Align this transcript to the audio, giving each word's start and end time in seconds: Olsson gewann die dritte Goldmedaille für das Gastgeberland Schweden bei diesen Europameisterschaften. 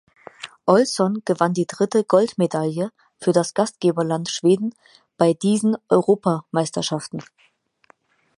Olsson 0.65 1.19
gewann 1.25 1.53
die 1.53 1.67
dritte 1.67 2.03
Goldmedaille 2.03 2.89
für 3.19 3.33
das 3.33 3.53
Gastgeberland 3.53 4.29
Schweden 4.31 4.73
bei 5.15 5.35
diesen 5.35 5.77
Europameisterschaften. 5.89 7.21